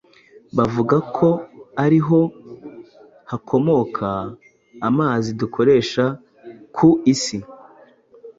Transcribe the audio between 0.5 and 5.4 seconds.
bavuga ko ari ho hakomoka amazi